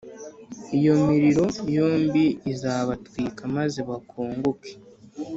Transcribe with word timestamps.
iyo 0.77 0.93
miriro 1.05 1.45
yombi 1.75 2.25
izabatwika 2.51 3.41
maze 3.55 3.79
bakongoke, 3.89 4.71